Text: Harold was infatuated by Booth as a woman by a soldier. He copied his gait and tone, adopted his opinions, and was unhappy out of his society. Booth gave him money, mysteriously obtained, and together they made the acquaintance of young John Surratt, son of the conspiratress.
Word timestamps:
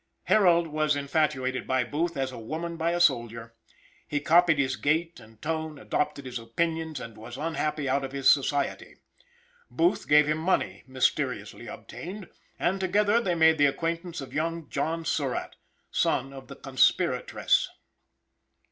Harold 0.23 0.65
was 0.65 0.95
infatuated 0.95 1.67
by 1.67 1.83
Booth 1.83 2.17
as 2.17 2.31
a 2.31 2.39
woman 2.39 2.75
by 2.75 2.89
a 2.89 2.99
soldier. 2.99 3.53
He 4.07 4.19
copied 4.19 4.57
his 4.57 4.75
gait 4.75 5.19
and 5.19 5.39
tone, 5.43 5.77
adopted 5.77 6.25
his 6.25 6.39
opinions, 6.39 6.99
and 6.99 7.15
was 7.15 7.37
unhappy 7.37 7.87
out 7.87 8.03
of 8.03 8.11
his 8.11 8.27
society. 8.27 8.95
Booth 9.69 10.07
gave 10.07 10.25
him 10.25 10.39
money, 10.39 10.83
mysteriously 10.87 11.67
obtained, 11.67 12.29
and 12.57 12.79
together 12.79 13.21
they 13.21 13.35
made 13.35 13.59
the 13.59 13.67
acquaintance 13.67 14.21
of 14.21 14.33
young 14.33 14.67
John 14.69 15.05
Surratt, 15.05 15.55
son 15.91 16.33
of 16.33 16.47
the 16.47 16.55
conspiratress. 16.55 17.69